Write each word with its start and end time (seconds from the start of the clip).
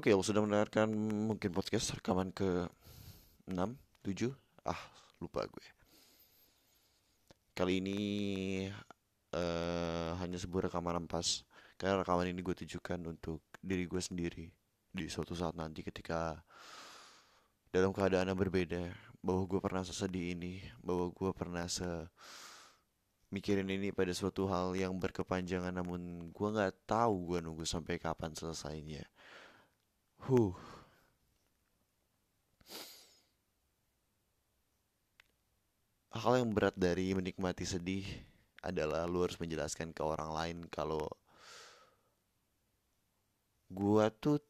Oke, 0.00 0.16
lo 0.16 0.24
sudah 0.24 0.40
mendengarkan 0.40 0.88
mungkin 1.28 1.52
podcast 1.52 1.92
rekaman 1.92 2.32
ke 2.32 2.64
6, 3.52 3.52
7 4.00 4.32
Ah, 4.64 4.80
lupa 5.20 5.44
gue. 5.44 5.66
Kali 7.52 7.84
ini 7.84 8.00
uh, 9.36 10.16
hanya 10.16 10.40
sebuah 10.40 10.72
rekaman 10.72 11.04
ampas. 11.04 11.44
Karena 11.76 12.00
rekaman 12.00 12.32
ini 12.32 12.40
gue 12.40 12.56
tujukan 12.64 13.12
untuk 13.12 13.44
diri 13.60 13.84
gue 13.84 14.00
sendiri. 14.00 14.48
Di 14.88 15.04
suatu 15.12 15.36
saat 15.36 15.52
nanti 15.52 15.84
ketika 15.84 16.32
dalam 17.68 17.92
keadaan 17.92 18.32
yang 18.32 18.40
berbeda 18.40 18.88
Bahwa 19.20 19.44
gue 19.44 19.60
pernah 19.60 19.84
sesedih 19.84 20.32
ini 20.32 20.64
Bahwa 20.80 21.12
gue 21.12 21.30
pernah 21.36 21.68
se 21.68 21.86
mikirin 23.30 23.70
ini 23.70 23.94
pada 23.94 24.10
suatu 24.10 24.50
hal 24.50 24.74
yang 24.74 24.90
berkepanjangan 24.98 25.70
namun 25.70 26.32
gue 26.34 26.48
nggak 26.50 26.82
tahu 26.82 27.30
gue 27.30 27.38
nunggu 27.38 27.62
sampai 27.62 27.94
kapan 27.94 28.34
selesainya 28.34 29.06
Huh. 30.20 30.52
Hal 36.10 36.42
yang 36.42 36.50
berat 36.52 36.76
dari 36.76 37.14
menikmati 37.16 37.64
sedih 37.64 38.04
adalah 38.60 39.08
lu 39.08 39.24
harus 39.24 39.40
menjelaskan 39.40 39.96
ke 39.96 40.02
orang 40.04 40.30
lain 40.36 40.58
kalau 40.68 41.08
gua 43.72 44.12
tuh 44.12 44.42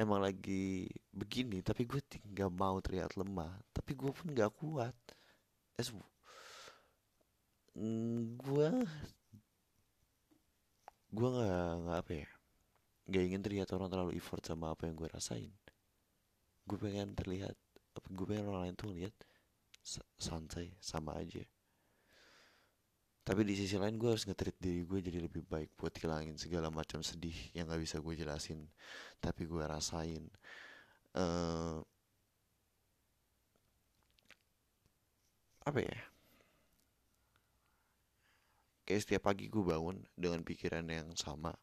emang 0.00 0.24
lagi 0.24 0.88
begini 1.12 1.60
tapi 1.60 1.84
gue 1.84 2.00
tinggal 2.00 2.48
mau 2.48 2.80
terlihat 2.80 3.12
lemah 3.18 3.52
tapi 3.76 3.92
gue 3.92 4.08
pun 4.08 4.32
gak 4.32 4.52
kuat 4.56 4.96
es 5.76 5.92
mm, 7.76 8.40
gue 8.40 8.68
gue 11.12 11.28
nggak 11.28 11.68
nggak 11.84 11.98
apa 12.00 12.12
ya 12.24 12.28
gak 13.08 13.22
ingin 13.22 13.42
terlihat 13.42 13.68
orang 13.74 13.90
terlalu 13.90 14.14
effort 14.18 14.42
sama 14.46 14.70
apa 14.70 14.86
yang 14.86 14.94
gue 14.94 15.08
rasain. 15.10 15.50
Gue 16.62 16.78
pengen 16.78 17.18
terlihat 17.18 17.56
apa 17.92 18.08
gue 18.08 18.26
pengen 18.26 18.46
orang 18.48 18.70
lain 18.70 18.76
tuh 18.78 18.94
ngeliat 18.94 19.14
santai 20.18 20.70
sama 20.78 21.18
aja. 21.18 21.42
Tapi 23.22 23.46
di 23.46 23.54
sisi 23.54 23.78
lain 23.78 23.98
gue 23.98 24.10
harus 24.10 24.26
ngetrit 24.26 24.58
diri 24.58 24.82
gue 24.82 24.98
jadi 24.98 25.22
lebih 25.22 25.46
baik 25.46 25.78
buat 25.78 25.94
hilangin 25.94 26.34
segala 26.38 26.70
macam 26.70 27.02
sedih 27.02 27.34
yang 27.54 27.70
gak 27.70 27.82
bisa 27.82 27.98
gue 27.98 28.14
jelasin 28.14 28.66
tapi 29.18 29.46
gue 29.46 29.62
rasain. 29.62 30.26
Uh, 31.14 31.82
apa 35.62 35.78
ya? 35.82 35.98
Kayak 38.82 39.02
setiap 39.06 39.22
pagi 39.30 39.46
gue 39.46 39.62
bangun 39.62 40.02
dengan 40.18 40.42
pikiran 40.42 40.82
yang 40.90 41.14
sama 41.14 41.54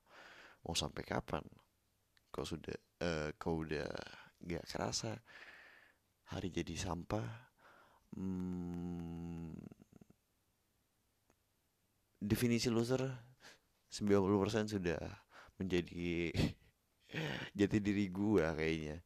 mau 0.63 0.75
sampai 0.75 1.03
kapan? 1.05 1.43
Kau 2.29 2.45
sudah 2.45 2.77
uh, 3.01 3.29
kau 3.35 3.65
udah 3.65 3.89
gak 4.45 4.65
kerasa? 4.69 5.17
Hari 6.29 6.53
jadi 6.53 6.75
sampah? 6.77 7.25
Hmm, 8.13 9.53
definisi 12.21 12.69
loser 12.69 13.05
90% 13.89 14.69
sudah 14.69 15.01
menjadi 15.57 16.29
jati 17.57 17.77
diri 17.81 18.05
gua 18.13 18.53
kayaknya. 18.53 19.01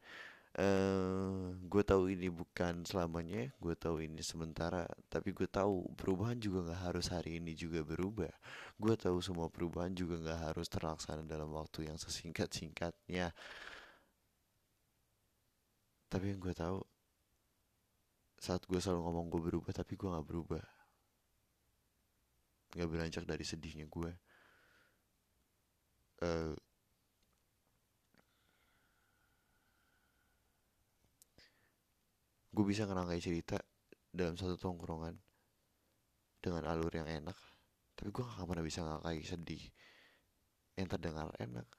Uh, 0.53 0.61
eh, 0.61 1.47
gue 1.73 1.81
tahu 1.81 2.13
ini 2.13 2.29
bukan 2.29 2.85
selamanya 2.85 3.49
gue 3.57 3.73
tahu 3.73 4.05
ini 4.05 4.21
sementara 4.21 4.85
tapi 5.09 5.33
gue 5.33 5.49
tahu 5.49 5.89
perubahan 5.97 6.37
juga 6.37 6.69
nggak 6.69 6.81
harus 6.85 7.09
hari 7.09 7.41
ini 7.41 7.57
juga 7.57 7.81
berubah. 7.81 8.29
Gue 8.77 8.93
tahu 8.93 9.17
semua 9.25 9.49
perubahan 9.49 9.89
juga 9.97 10.21
nggak 10.21 10.41
harus 10.53 10.69
terlaksana 10.69 11.25
dalam 11.25 11.49
waktu 11.49 11.89
yang 11.89 11.97
sesingkat 11.97 12.53
singkatnya 12.53 13.33
tapi 16.13 16.29
yang 16.29 16.37
gue 16.37 16.53
tahu 16.53 16.77
saat 18.37 18.61
gue 18.69 18.77
selalu 18.77 19.01
ngomong 19.09 19.25
gue 19.33 19.41
berubah 19.41 19.73
tapi 19.73 19.97
gue 19.97 20.09
nggak 20.13 20.27
berubah. 20.29 20.65
Nggak 22.77 22.89
beranjak 22.93 23.23
dari 23.25 23.41
sedihnya 23.41 23.89
gue 23.89 24.13
uh, 26.21 26.53
gue 32.53 32.65
bisa 32.65 32.85
ngerangkai 32.85 33.19
cerita 33.19 33.57
dalam 34.13 34.37
satu 34.37 34.55
tongkrongan 34.61 35.17
dengan 36.37 36.69
alur 36.69 36.93
yang 36.93 37.09
enak 37.09 37.35
tapi 37.97 38.09
gue 38.09 38.23
gak 38.25 38.45
pernah 38.45 38.65
bisa 38.65 38.81
ngangkai 38.85 39.21
sedih 39.25 39.63
yang 40.77 40.89
terdengar 40.89 41.29
enak. 41.37 41.69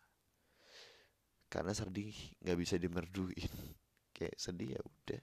Karena 1.50 1.74
sedih 1.74 2.14
nggak 2.42 2.58
bisa 2.58 2.74
dimerduin. 2.78 3.52
Kayak 4.16 4.36
sedih 4.38 4.78
ya 4.78 4.80
udah 4.82 5.20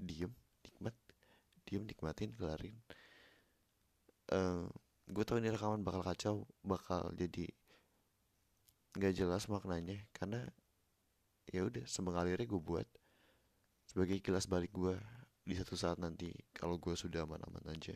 diem 0.00 0.32
nikmat 0.64 0.96
diem 1.64 1.84
nikmatin 1.88 2.32
kelarin. 2.36 2.76
Uh, 4.32 4.36
eh, 4.36 4.64
gue 5.08 5.24
tau 5.24 5.36
ini 5.36 5.52
rekaman 5.52 5.84
bakal 5.84 6.00
kacau 6.00 6.36
bakal 6.64 7.12
jadi 7.12 7.48
nggak 8.96 9.12
jelas 9.12 9.50
maknanya 9.52 10.00
karena 10.16 10.48
ya 11.50 11.66
udah 11.68 11.84
semengalirnya 11.84 12.48
gue 12.48 12.62
buat 12.62 12.88
sebagai 13.94 14.18
kilas 14.18 14.50
balik 14.50 14.74
gue 14.74 14.98
di 15.46 15.54
satu 15.54 15.78
saat 15.78 16.02
nanti 16.02 16.34
kalau 16.50 16.82
gue 16.82 16.98
sudah 16.98 17.22
aman-aman 17.22 17.62
aja. 17.70 17.94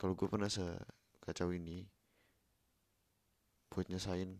Kalau 0.00 0.16
gue 0.16 0.24
pernah 0.24 0.48
sekacau 0.48 1.52
ini 1.52 1.84
buat 3.68 3.86
nyesain 3.86 4.34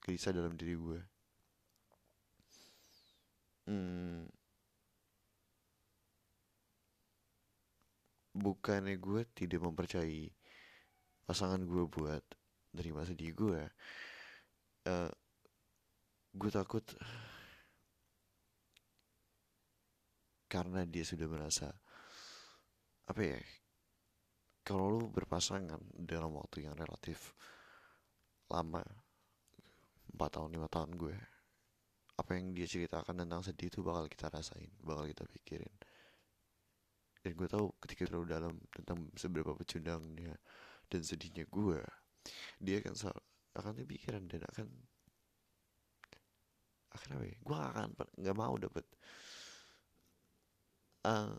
gelisah 0.00 0.32
dalam 0.32 0.56
diri 0.56 0.72
gue 0.72 1.00
hmm, 3.68 4.24
bukannya 8.40 8.96
gue 8.96 9.28
tidak 9.36 9.60
mempercayai 9.60 10.32
pasangan 11.28 11.60
gue 11.60 11.84
buat 11.86 12.24
nerima 12.72 13.04
sedih 13.04 13.36
gue 13.36 13.60
uh, 14.88 15.12
gue 16.32 16.50
takut 16.50 16.82
karena 20.50 20.82
dia 20.82 21.06
sudah 21.06 21.30
merasa 21.30 21.70
apa 23.06 23.22
ya 23.22 23.38
kalau 24.66 24.90
lu 24.90 25.06
berpasangan 25.14 25.78
dalam 25.94 26.34
waktu 26.34 26.66
yang 26.66 26.74
relatif 26.74 27.34
lama 28.50 28.82
empat 30.10 30.30
tahun 30.34 30.50
lima 30.58 30.66
tahun 30.66 30.90
gue 30.98 31.16
apa 32.18 32.30
yang 32.36 32.52
dia 32.52 32.68
ceritakan 32.68 33.24
tentang 33.24 33.40
sedih 33.40 33.70
itu 33.70 33.80
bakal 33.80 34.04
kita 34.10 34.28
rasain 34.28 34.68
bakal 34.84 35.08
kita 35.08 35.24
pikirin. 35.24 35.72
Dan 37.20 37.36
gue 37.36 37.48
tahu 37.48 37.68
ketika 37.84 38.08
terlalu 38.08 38.26
dalam 38.28 38.54
tentang 38.72 39.08
seberapa 39.16 39.52
pecundangnya 39.56 40.36
dan 40.88 41.00
sedihnya 41.00 41.48
gue 41.48 41.80
dia 42.60 42.80
akan 42.84 42.94
akan 43.56 43.72
pikiran 43.84 44.24
dan 44.28 44.44
akan 44.44 44.68
akan 46.90 47.08
apa 47.16 47.24
ya 47.24 47.36
gue 47.40 47.56
akan 47.56 47.88
nggak 48.20 48.36
mau 48.36 48.54
dapet 48.56 48.84
uh, 51.04 51.36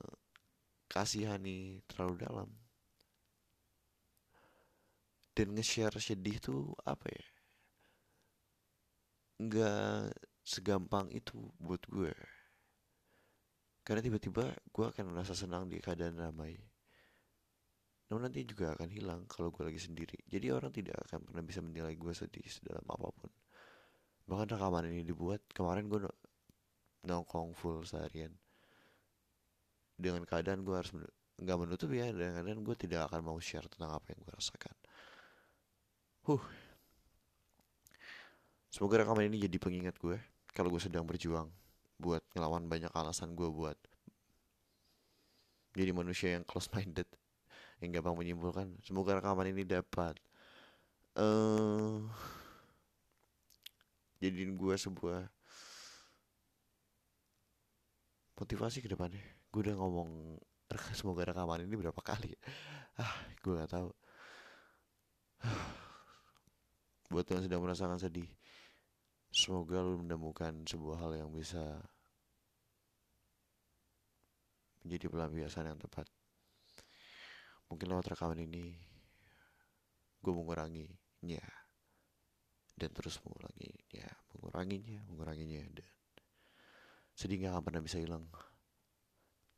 kasihani 0.92 1.82
terlalu 1.88 2.16
dalam. 2.20 2.50
Dan 5.32 5.56
nge-share 5.56 5.96
sedih 6.02 6.38
tuh 6.44 6.76
apa 6.84 7.08
ya? 7.08 7.26
Nggak 9.42 10.12
segampang 10.44 11.08
itu 11.16 11.40
buat 11.58 11.82
gue. 11.88 12.12
Karena 13.82 14.04
tiba-tiba 14.04 14.52
gue 14.52 14.86
akan 14.86 15.16
merasa 15.16 15.34
senang 15.34 15.72
di 15.72 15.80
keadaan 15.80 16.20
ramai. 16.20 16.60
Namun 18.12 18.28
nanti 18.28 18.44
juga 18.44 18.76
akan 18.76 18.92
hilang 18.92 19.24
kalau 19.32 19.50
gue 19.56 19.64
lagi 19.72 19.80
sendiri. 19.80 20.20
Jadi 20.28 20.52
orang 20.52 20.70
tidak 20.76 21.00
akan 21.08 21.24
pernah 21.24 21.44
bisa 21.48 21.64
menilai 21.64 21.96
gue 21.96 22.12
sedih 22.12 22.44
dalam 22.68 22.84
apa 22.92 23.08
pun. 23.08 23.32
Bahkan 24.28 24.48
rekaman 24.52 24.92
ini 24.92 25.08
dibuat 25.08 25.48
kemarin 25.56 25.88
gue 25.88 26.04
nongkrong 27.08 27.56
full 27.56 27.82
seharian 27.88 28.36
dengan 30.02 30.26
keadaan 30.26 30.66
gue 30.66 30.74
harus 30.74 30.92
nggak 31.42 31.58
menutup 31.58 31.90
ya 31.94 32.10
dengan 32.10 32.42
keadaan 32.42 32.62
gue 32.66 32.76
tidak 32.78 33.10
akan 33.10 33.22
mau 33.22 33.38
share 33.38 33.66
tentang 33.70 33.94
apa 33.94 34.06
yang 34.14 34.20
gue 34.26 34.34
rasakan. 34.34 34.76
Huh. 36.26 36.44
Semoga 38.72 39.04
rekaman 39.04 39.30
ini 39.30 39.46
jadi 39.46 39.58
pengingat 39.62 39.98
gue 40.02 40.18
kalau 40.54 40.70
gue 40.74 40.82
sedang 40.82 41.06
berjuang 41.06 41.50
buat 42.02 42.22
ngelawan 42.34 42.66
banyak 42.66 42.90
alasan 42.98 43.38
gue 43.38 43.50
buat 43.50 43.78
jadi 45.78 45.92
manusia 45.94 46.38
yang 46.38 46.44
close 46.44 46.68
minded 46.74 47.08
yang 47.82 47.90
gampang 47.94 48.18
menyimpulkan. 48.18 48.78
Semoga 48.86 49.18
rekaman 49.18 49.50
ini 49.50 49.66
dapat 49.66 50.18
uh, 51.18 52.06
jadiin 54.22 54.54
gue 54.54 54.76
sebuah 54.78 55.26
motivasi 58.38 58.86
ke 58.86 58.90
depannya 58.90 59.41
gue 59.52 59.62
udah 59.68 59.76
ngomong 59.76 60.40
semoga 61.00 61.28
rekaman 61.28 61.68
ini 61.68 61.76
berapa 61.76 62.00
kali 62.00 62.32
ah 63.00 63.14
gue 63.44 63.54
gak 63.60 63.72
tahu. 63.72 63.92
Buat 67.12 67.28
yang 67.28 67.44
sedang 67.44 67.60
merasakan 67.60 68.00
sedih 68.00 68.28
semoga 69.32 69.84
lu 69.84 70.00
menemukan 70.00 70.64
sebuah 70.64 71.08
hal 71.08 71.12
yang 71.24 71.30
bisa 71.32 71.80
menjadi 74.84 75.08
pelampiasan 75.12 75.68
yang 75.72 75.80
tepat. 75.80 76.08
Mungkin 77.68 77.88
lewat 77.92 78.16
rekaman 78.16 78.44
ini 78.44 78.76
gue 80.22 80.32
menguranginya 80.32 81.44
dan 82.78 82.90
terus 82.94 83.18
mengulanginya 83.26 84.08
menguranginya 84.38 85.00
menguranginya 85.10 85.62
dan 85.74 85.90
sedih 87.18 87.46
gak 87.46 87.58
akan 87.58 87.64
pernah 87.66 87.82
bisa 87.82 87.98
hilang 87.98 88.26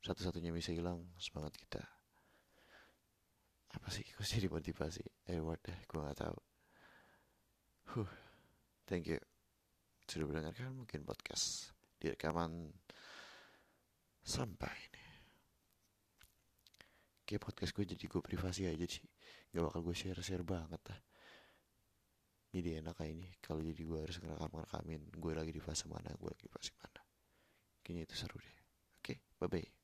satu-satunya 0.04 0.52
bisa 0.52 0.76
hilang 0.76 1.08
semangat 1.16 1.56
kita. 1.56 1.80
Apa 3.74 3.88
sih? 3.90 4.04
Kok 4.04 4.22
jadi 4.28 4.52
motivasi 4.52 5.02
eh 5.32 5.40
word 5.40 5.64
deh 5.64 5.80
gue 5.88 6.00
gak 6.04 6.20
tahu. 6.20 6.38
Huh 7.96 8.12
thank 8.86 9.08
you. 9.08 9.18
Sudah 10.04 10.28
mendengarkan 10.28 10.76
mungkin 10.76 11.08
podcast 11.08 11.72
di 11.98 12.12
rekaman 12.12 12.68
sampai 14.20 14.76
ini. 14.92 15.04
Kayak 17.24 17.48
podcast 17.48 17.72
gue 17.72 17.86
jadi 17.88 18.04
gue 18.04 18.22
privasi 18.22 18.68
aja 18.68 18.86
sih. 18.86 19.08
Gak 19.56 19.64
bakal 19.72 19.82
gue 19.88 19.96
share 19.96 20.20
share 20.20 20.44
banget 20.44 20.84
lah. 20.84 21.00
Jadi 22.54 22.84
enak 22.84 22.94
kayak 23.00 23.12
ini. 23.16 23.28
Kalau 23.40 23.64
jadi 23.64 23.82
gue 23.82 24.00
harus 24.04 24.20
ngerekam 24.20 24.52
ngerekamin 24.52 25.02
gue 25.16 25.32
lagi 25.32 25.52
di 25.56 25.62
fase 25.64 25.88
mana 25.88 26.12
gue 26.12 26.30
lagi 26.30 26.44
di 26.44 26.52
fase 26.52 26.76
mana. 26.76 27.02
Kayaknya 27.80 28.04
itu 28.04 28.16
seru 28.20 28.38
deh. 28.38 28.58
Oke 29.00 29.24
bye 29.40 29.48
bye 29.48 29.83